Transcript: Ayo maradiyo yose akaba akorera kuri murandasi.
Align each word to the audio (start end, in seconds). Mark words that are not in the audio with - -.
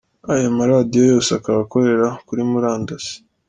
Ayo 0.33 0.47
maradiyo 0.57 1.03
yose 1.11 1.29
akaba 1.37 1.59
akorera 1.65 2.07
kuri 2.27 2.41
murandasi. 2.51 3.13